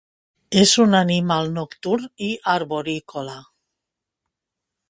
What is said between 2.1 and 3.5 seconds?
i arborícola.